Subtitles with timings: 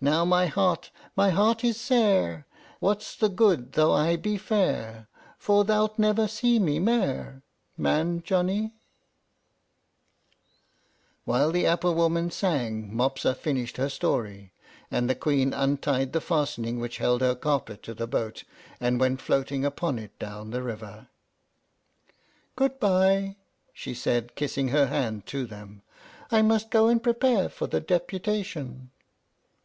[0.00, 2.46] Now my heart, my heart is sair.
[2.80, 5.08] What's the good, though I be fair,
[5.38, 7.42] For thou'lt never see me mair,
[7.76, 8.74] Man Johnnie!
[11.24, 14.52] While the apple woman sang Mopsa finished her story;
[14.90, 18.44] and the Queen untied the fastening which held her carpet to the boat,
[18.78, 21.08] and went floating upon it down the river.
[22.54, 23.36] "Good by,"
[23.72, 25.82] she said, kissing her hand to them.
[26.30, 28.90] "I must go and prepare for the deputation."